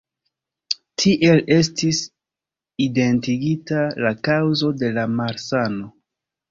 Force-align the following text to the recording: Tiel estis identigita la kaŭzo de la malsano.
Tiel 1.03 1.41
estis 1.57 2.01
identigita 2.89 3.87
la 4.07 4.17
kaŭzo 4.31 4.75
de 4.83 4.95
la 5.01 5.07
malsano. 5.21 5.97